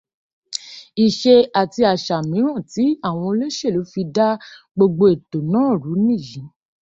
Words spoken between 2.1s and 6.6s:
míràn tí àwọn olóṣèlú fi da gbogbo ètò náà rú nìyí.